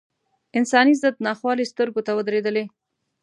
[0.57, 2.65] انساني ضد ناخوالې سترګو ته ودرېدلې.